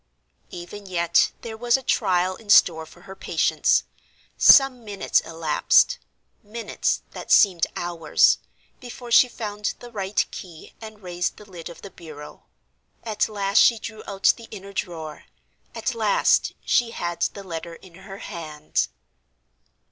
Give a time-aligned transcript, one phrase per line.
[0.49, 3.83] Even yet there was a trial in store for her patience.
[4.35, 11.69] Some minutes elapsed—minutes that seemed hours—before she found the right key and raised the lid
[11.69, 12.45] of the bureau.
[13.03, 15.25] At last she drew out the inner drawer!
[15.75, 18.87] At last she had the letter in her hand!